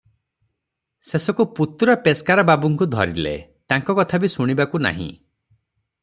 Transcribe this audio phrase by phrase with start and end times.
[1.09, 3.33] ଶେଷକୁ ପୁତୁରା ପେସ୍କାର ବାବୁଙ୍କୁ ଧରିଲେ,
[3.73, 5.11] ତାଙ୍କ କଥା ବି ଶୁଣିବାକୁ ନାହିଁ।